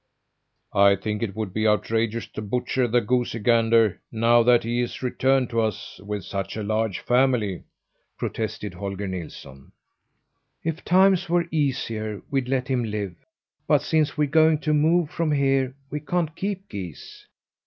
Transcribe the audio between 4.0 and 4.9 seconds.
now that he